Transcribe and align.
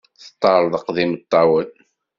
Teṭṭerḍeq 0.21 0.85
d 0.95 0.97
imeṭṭawen. 1.03 1.69